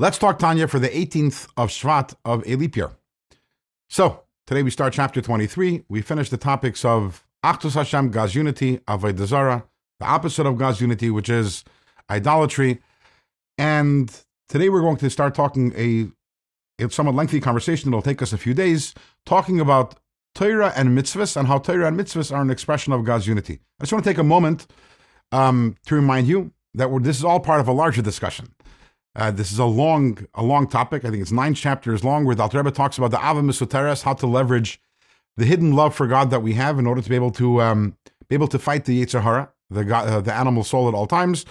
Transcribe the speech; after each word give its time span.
Let's 0.00 0.16
talk 0.16 0.38
Tanya 0.38 0.68
for 0.68 0.78
the 0.78 0.90
18th 0.90 1.48
of 1.56 1.70
Shvat 1.70 2.14
of 2.24 2.44
a 2.46 2.54
leap 2.54 2.76
year. 2.76 2.92
So, 3.88 4.22
today 4.46 4.62
we 4.62 4.70
start 4.70 4.92
chapter 4.92 5.20
23. 5.20 5.86
We 5.88 6.02
finish 6.02 6.30
the 6.30 6.36
topics 6.36 6.84
of 6.84 7.26
Achdus 7.44 7.74
Hashem, 7.74 8.12
God's 8.12 8.36
unity, 8.36 8.78
Avodah 8.86 9.26
Zarah, 9.26 9.64
the 9.98 10.06
opposite 10.06 10.46
of 10.46 10.56
God's 10.56 10.80
unity, 10.80 11.10
which 11.10 11.28
is 11.28 11.64
idolatry. 12.08 12.78
And 13.58 14.16
today 14.48 14.68
we're 14.68 14.82
going 14.82 14.98
to 14.98 15.10
start 15.10 15.34
talking 15.34 15.72
a, 15.76 16.06
a 16.80 16.88
somewhat 16.90 17.16
lengthy 17.16 17.40
conversation. 17.40 17.90
It'll 17.90 18.00
take 18.00 18.22
us 18.22 18.32
a 18.32 18.38
few 18.38 18.54
days, 18.54 18.94
talking 19.26 19.58
about 19.58 19.96
Torah 20.32 20.72
and 20.76 20.96
mitzvahs 20.96 21.36
and 21.36 21.48
how 21.48 21.58
Torah 21.58 21.88
and 21.88 21.98
mitzvahs 21.98 22.32
are 22.32 22.40
an 22.40 22.50
expression 22.50 22.92
of 22.92 23.02
God's 23.02 23.26
unity. 23.26 23.58
I 23.80 23.82
just 23.82 23.92
want 23.92 24.04
to 24.04 24.10
take 24.10 24.18
a 24.18 24.22
moment 24.22 24.68
um, 25.32 25.74
to 25.86 25.96
remind 25.96 26.28
you 26.28 26.52
that 26.74 26.88
this 27.02 27.18
is 27.18 27.24
all 27.24 27.40
part 27.40 27.58
of 27.58 27.66
a 27.66 27.72
larger 27.72 28.00
discussion. 28.00 28.54
Uh, 29.14 29.30
this 29.30 29.50
is 29.50 29.58
a 29.58 29.64
long, 29.64 30.26
a 30.34 30.42
long 30.42 30.68
topic. 30.68 31.04
I 31.04 31.10
think 31.10 31.22
it's 31.22 31.32
nine 31.32 31.54
chapters 31.54 32.04
long, 32.04 32.24
where 32.24 32.34
the 32.34 32.42
Alter 32.42 32.58
Rebbe 32.58 32.70
talks 32.70 32.98
about 32.98 33.10
the 33.10 33.18
Ava 33.18 33.40
Misuteres, 33.40 34.02
how 34.02 34.14
to 34.14 34.26
leverage 34.26 34.80
the 35.36 35.44
hidden 35.44 35.72
love 35.72 35.94
for 35.94 36.06
God 36.06 36.30
that 36.30 36.40
we 36.40 36.54
have 36.54 36.78
in 36.78 36.86
order 36.86 37.00
to 37.00 37.08
be 37.08 37.14
able 37.14 37.30
to 37.32 37.62
um, 37.62 37.96
be 38.28 38.34
able 38.34 38.48
to 38.48 38.58
fight 38.58 38.84
the 38.84 39.04
Yetzer 39.04 39.22
Hara, 39.22 39.50
the 39.70 39.84
God, 39.84 40.08
uh, 40.08 40.20
the 40.20 40.34
animal 40.34 40.64
soul 40.64 40.88
at 40.88 40.94
all 40.94 41.06
times. 41.06 41.44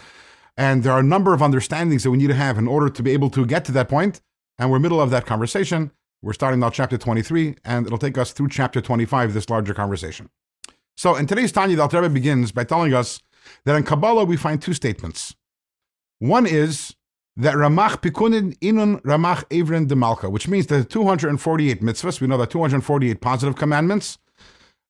And 0.56 0.84
there 0.84 0.92
are 0.92 1.00
a 1.00 1.04
number 1.04 1.34
of 1.34 1.42
understandings 1.42 2.04
that 2.04 2.12
we 2.12 2.18
need 2.18 2.28
to 2.28 2.34
have 2.34 2.58
in 2.58 2.68
order 2.68 2.90
to 2.90 3.04
be 3.04 3.12
able 3.12 3.30
to 3.32 3.46
get 3.46 3.66
to 3.66 3.72
that 3.74 3.90
point. 3.90 4.22
And 4.58 4.72
we're 4.72 4.80
middle 4.80 5.02
of 5.02 5.10
that 5.12 5.26
conversation. 5.26 5.92
We're 6.22 6.34
starting 6.34 6.60
now 6.60 6.72
chapter 6.72 6.98
23, 6.98 7.56
and 7.64 7.86
it'll 7.86 8.00
take 8.00 8.18
us 8.18 8.32
through 8.32 8.50
chapter 8.50 8.82
25, 8.82 9.34
this 9.34 9.50
larger 9.50 9.74
conversation. 9.74 10.30
So 10.96 11.16
in 11.16 11.28
today's 11.28 11.52
Tanya, 11.52 11.76
the 11.76 11.84
Alter 11.84 12.02
Rebbe 12.02 12.14
begins 12.16 12.52
by 12.52 12.64
telling 12.64 12.94
us 12.94 13.22
that 13.66 13.76
in 13.76 13.84
Kabbalah 13.84 14.26
we 14.26 14.36
find 14.36 14.60
two 14.60 14.74
statements. 14.74 15.36
One 16.18 16.48
is 16.48 16.96
that 17.38 17.54
Ramach 17.54 18.02
Pikudin 18.02 18.58
Inun 18.60 19.00
Ramach 19.04 19.46
Evren 19.50 19.88
de 19.88 19.96
Malka, 19.96 20.30
which 20.30 20.48
means 20.48 20.66
that 20.68 20.78
the 20.78 20.86
248 20.86 21.82
mitzvahs, 21.82 22.20
we 22.20 22.28
know 22.28 22.38
that 22.38 22.50
248 22.50 23.22
positive 23.22 23.56
commandments, 23.56 24.18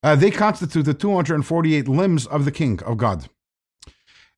uh, 0.01 0.15
they 0.15 0.31
constitute 0.31 0.85
the 0.85 0.93
248 0.93 1.87
limbs 1.89 2.25
of 2.25 2.45
the 2.45 2.51
king, 2.51 2.81
of 2.83 2.97
God. 2.97 3.27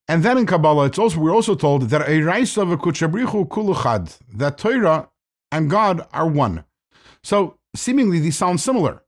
And 0.07 0.23
then 0.23 0.39
in 0.39 0.47
Kabbalah, 0.47 0.87
it's 0.87 0.97
also 0.97 1.19
we're 1.19 1.35
also 1.35 1.53
told 1.53 1.83
that 1.83 2.01
a 2.01 2.05
Oraisa 2.05 2.75
v'kuchabrichu 2.75 3.47
kuluchad, 3.47 4.17
that 4.33 4.57
Torah 4.57 5.07
and 5.51 5.69
God 5.69 6.07
are 6.11 6.27
one. 6.27 6.65
So 7.21 7.57
seemingly 7.75 8.19
these 8.19 8.37
sound 8.37 8.59
similar. 8.59 9.03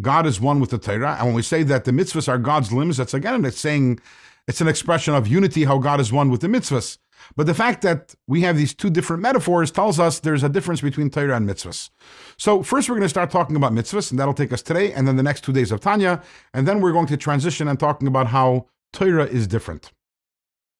God 0.00 0.26
is 0.26 0.40
one 0.40 0.58
with 0.58 0.70
the 0.70 0.78
Torah, 0.78 1.16
and 1.18 1.26
when 1.26 1.34
we 1.34 1.42
say 1.42 1.62
that 1.64 1.84
the 1.84 1.92
mitzvahs 1.92 2.28
are 2.28 2.38
God's 2.38 2.72
limbs, 2.72 2.96
that's 2.96 3.14
again 3.14 3.44
it's 3.44 3.58
saying 3.58 4.00
it's 4.46 4.60
an 4.60 4.68
expression 4.68 5.14
of 5.14 5.26
unity, 5.26 5.64
how 5.64 5.78
God 5.78 6.00
is 6.00 6.12
one 6.12 6.30
with 6.30 6.40
the 6.40 6.48
mitzvahs. 6.48 6.98
But 7.36 7.46
the 7.46 7.54
fact 7.54 7.82
that 7.82 8.14
we 8.26 8.42
have 8.42 8.56
these 8.56 8.74
two 8.74 8.90
different 8.90 9.22
metaphors 9.22 9.70
tells 9.70 9.98
us 9.98 10.20
there's 10.20 10.42
a 10.42 10.48
difference 10.48 10.80
between 10.80 11.10
Torah 11.10 11.36
and 11.36 11.48
mitzvahs. 11.48 11.90
So 12.36 12.62
first 12.62 12.88
we're 12.88 12.96
going 12.96 13.04
to 13.04 13.08
start 13.08 13.30
talking 13.30 13.56
about 13.56 13.72
mitzvahs, 13.72 14.10
and 14.10 14.20
that'll 14.20 14.34
take 14.34 14.52
us 14.52 14.62
today, 14.62 14.92
and 14.92 15.08
then 15.08 15.16
the 15.16 15.22
next 15.22 15.44
two 15.44 15.52
days 15.52 15.72
of 15.72 15.80
Tanya, 15.80 16.22
and 16.52 16.68
then 16.68 16.80
we're 16.80 16.92
going 16.92 17.06
to 17.06 17.16
transition 17.16 17.68
and 17.68 17.80
talking 17.80 18.06
about 18.06 18.28
how 18.28 18.66
Torah 18.92 19.26
is 19.26 19.46
different. 19.46 19.92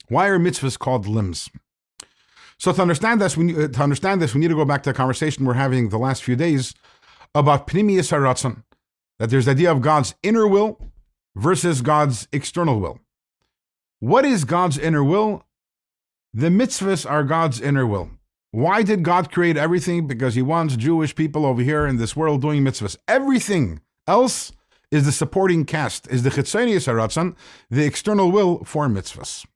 Why 0.08 0.28
are 0.28 0.38
mitzvahs 0.38 0.78
called 0.78 1.06
limbs? 1.06 1.48
So 2.58 2.72
to 2.72 2.82
understand 2.82 3.20
this, 3.20 3.36
we 3.36 3.44
need, 3.44 3.72
to 3.72 3.82
understand 3.82 4.20
this, 4.20 4.34
we 4.34 4.40
need 4.40 4.48
to 4.48 4.54
go 4.54 4.64
back 4.64 4.82
to 4.84 4.90
a 4.90 4.94
conversation 4.94 5.44
we're 5.44 5.54
having 5.54 5.88
the 5.88 5.98
last 5.98 6.22
few 6.22 6.36
days 6.36 6.74
about 7.34 7.66
pnimius 7.66 8.12
haratzon, 8.12 8.64
that 9.18 9.30
there's 9.30 9.46
the 9.46 9.52
idea 9.52 9.72
of 9.72 9.80
God's 9.80 10.14
inner 10.22 10.46
will 10.46 10.78
versus 11.34 11.80
God's 11.80 12.28
external 12.32 12.78
will. 12.78 13.00
What 14.04 14.26
is 14.26 14.44
God's 14.44 14.76
inner 14.76 15.02
will? 15.02 15.46
The 16.34 16.48
mitzvahs 16.48 17.10
are 17.10 17.24
God's 17.24 17.58
inner 17.58 17.86
will. 17.86 18.10
Why 18.50 18.82
did 18.82 19.02
God 19.02 19.32
create 19.32 19.56
everything? 19.56 20.06
Because 20.06 20.34
He 20.34 20.42
wants 20.42 20.76
Jewish 20.76 21.14
people 21.14 21.46
over 21.46 21.62
here 21.62 21.86
in 21.86 21.96
this 21.96 22.14
world 22.14 22.42
doing 22.42 22.62
mitzvahs. 22.62 22.98
Everything 23.08 23.80
else 24.06 24.52
is 24.90 25.06
the 25.06 25.10
supporting 25.10 25.64
cast, 25.64 26.06
is 26.08 26.22
the 26.22 26.28
chitzonius 26.28 26.86
haratzon, 26.86 27.34
the 27.70 27.86
external 27.86 28.30
will 28.30 28.62
for 28.64 28.88
mitzvahs. 28.88 29.46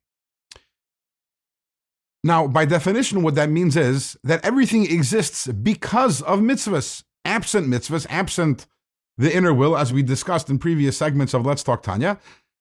Now, 2.23 2.47
by 2.47 2.65
definition, 2.65 3.21
what 3.21 3.35
that 3.35 3.51
means 3.51 3.77
is 3.77 4.17
that 4.23 4.43
everything 4.43 4.91
exists 4.91 5.45
because 5.45 6.23
of 6.23 6.39
mitzvahs. 6.39 7.03
Absent 7.23 7.67
mitzvahs, 7.67 8.07
absent 8.09 8.65
the 9.15 9.31
inner 9.31 9.53
will, 9.53 9.77
as 9.77 9.93
we 9.93 10.01
discussed 10.01 10.49
in 10.49 10.57
previous 10.57 10.97
segments 10.97 11.35
of 11.35 11.45
Let's 11.45 11.61
Talk 11.61 11.83
Tanya, 11.83 12.17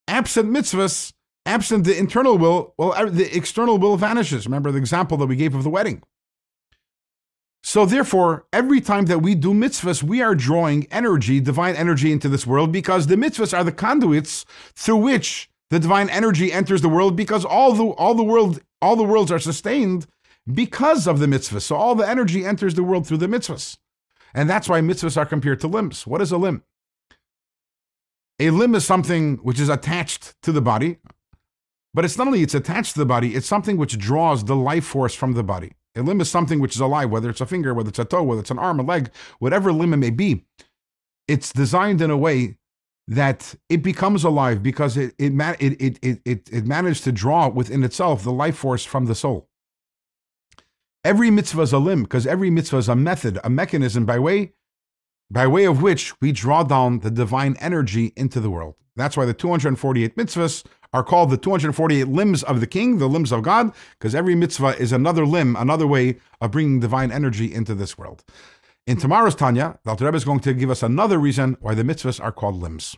absent 0.07 0.51
mitzvahs, 0.51 1.15
Absent 1.49 1.85
the 1.85 1.97
internal 1.97 2.37
will, 2.37 2.75
well, 2.77 2.95
er, 2.99 3.09
the 3.09 3.35
external 3.35 3.79
will 3.79 3.97
vanishes. 3.97 4.45
Remember 4.45 4.71
the 4.71 4.77
example 4.79 5.17
that 5.17 5.27
we 5.27 5.35
gave 5.35 5.55
of 5.55 5.63
the 5.65 5.71
wedding. 5.71 6.03
So, 7.63 7.87
therefore, 7.87 8.47
every 8.53 8.83
time 8.83 9.07
that 9.07 9.21
we 9.21 9.35
do 9.35 9.55
mitzvahs, 9.55 10.03
we 10.03 10.21
are 10.21 10.35
drawing 10.35 10.87
energy, 10.91 11.41
divine 11.41 11.75
energy, 11.75 12.13
into 12.13 12.29
this 12.29 12.47
world 12.47 12.71
because 12.71 13.07
the 13.07 13.17
mitzvahs 13.17 13.57
are 13.57 13.65
the 13.65 13.73
conduits 13.73 14.45
through 14.75 14.99
which 14.99 15.49
the 15.71 15.81
divine 15.81 16.11
energy 16.11 16.53
enters 16.53 16.83
the 16.83 16.89
world. 16.89 17.17
Because 17.17 17.47
all 17.47 17.73
the 17.73 17.85
all 17.85 18.15
the 18.15 18.23
world 18.23 18.61
all 18.83 18.95
the 18.95 19.03
worlds 19.03 19.33
are 19.33 19.39
sustained 19.39 20.07
because 20.53 21.07
of 21.07 21.19
the 21.19 21.27
mitzvahs. 21.27 21.63
So 21.63 21.77
all 21.77 21.95
the 21.95 22.09
energy 22.09 22.45
enters 22.45 22.75
the 22.75 22.85
world 22.85 23.07
through 23.07 23.19
the 23.19 23.27
mitzvahs, 23.27 23.79
and 24.35 24.51
that's 24.51 24.69
why 24.69 24.83
mitzvahs 24.83 25.17
are 25.17 25.27
compared 25.27 25.61
to 25.61 25.67
limbs. 25.67 26.07
What 26.07 26.21
is 26.21 26.31
a 26.31 26.37
limb? 26.37 26.63
A 28.39 28.51
limb 28.51 28.75
is 28.75 28.85
something 28.85 29.39
which 29.39 29.59
is 29.59 29.71
attached 29.71 30.35
to 30.43 30.53
the 30.53 30.61
body. 30.61 30.99
But 31.99 32.05
it's 32.05 32.17
not 32.17 32.29
only 32.29 32.43
it's 32.43 32.55
attached 32.55 32.93
to 32.93 33.01
the 33.01 33.07
body, 33.07 33.35
it's 33.35 33.49
something 33.49 33.77
which 33.77 33.99
draws 33.99 34.45
the 34.45 34.55
life 34.55 34.85
force 34.85 35.17
from 35.17 35.33
the 35.33 35.43
body. 35.43 35.73
A 35.97 36.03
limb 36.03 36.21
is 36.21 36.31
something 36.31 36.61
which 36.61 36.77
is 36.77 36.81
alive, 36.81 37.11
whether 37.11 37.29
it's 37.29 37.41
a 37.41 37.45
finger, 37.45 37.75
whether 37.75 37.89
it's 37.89 37.99
a 37.99 38.05
toe, 38.05 38.23
whether 38.23 38.41
it's 38.41 38.53
an 38.53 38.59
arm, 38.61 38.79
a 38.79 38.85
leg, 38.85 39.11
whatever 39.41 39.73
limb 39.73 39.93
it 39.93 39.97
may 39.97 40.11
be. 40.11 40.45
It's 41.27 41.53
designed 41.53 42.01
in 42.01 42.09
a 42.09 42.17
way 42.17 42.59
that 43.09 43.57
it 43.69 43.83
becomes 43.83 44.23
alive 44.23 44.63
because 44.63 44.97
it 44.97 45.13
it 45.19 45.33
it 45.59 45.99
it 46.05 46.21
it, 46.25 46.49
it, 46.53 46.67
managed 46.67 47.03
to 47.03 47.11
draw 47.11 47.49
within 47.49 47.83
itself 47.83 48.23
the 48.23 48.31
life 48.31 48.59
force 48.59 48.85
from 48.85 49.07
the 49.07 49.17
soul. 49.17 49.49
Every 51.03 51.33
mitzvah 51.33 51.63
is 51.63 51.73
a 51.73 51.81
limb 51.81 52.05
because 52.05 52.29
every 52.29 52.49
mitzvah 52.49 52.77
is 52.77 52.89
a 52.89 52.95
method, 52.95 53.41
a 53.43 53.51
mechanism 53.51 54.07
by 54.07 54.21
way 54.21 54.53
by 55.33 55.49
way 55.49 55.65
of 55.65 55.83
which 55.83 56.15
we 56.21 56.31
draw 56.31 56.63
down 56.63 57.01
the 57.01 57.11
divine 57.11 57.57
energy 57.59 58.13
into 58.15 58.39
the 58.39 58.51
world. 58.51 58.77
That's 58.95 59.17
why 59.17 59.25
the 59.25 59.35
248 59.35 60.17
mitzvahs 60.17 60.65
are 60.93 61.05
called 61.05 61.31
the 61.31 61.37
248 61.37 62.09
limbs 62.09 62.43
of 62.43 62.61
the 62.61 62.67
king, 62.67 62.99
the 62.99 63.09
limbs 63.09 63.33
of 63.33 63.43
God, 63.43 63.73
because 63.99 64.15
every 64.15 64.35
mitzvah 64.35 64.77
is 64.79 64.93
another 64.93 65.27
limb, 65.27 65.57
another 65.57 65.87
way 65.87 66.19
of 66.41 66.51
bringing 66.51 66.81
divine 66.81 67.11
energy 67.11 67.53
into 67.53 67.75
this 67.75 67.99
world. 67.99 68.25
In 68.87 68.97
tomorrow's 68.97 69.35
Tanya, 69.35 69.79
the 69.85 69.91
Alter 69.91 70.07
Rebbe 70.07 70.17
is 70.17 70.25
going 70.25 70.41
to 70.41 70.55
give 70.55 70.71
us 70.71 70.83
another 70.83 71.19
reason 71.19 71.57
why 71.61 71.75
the 71.75 71.83
mitzvahs 71.83 72.23
are 72.23 72.33
called 72.33 72.57
limbs. 72.57 72.97